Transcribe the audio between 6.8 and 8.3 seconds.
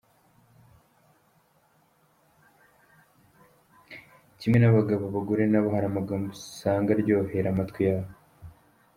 aryohera amatwi yabo.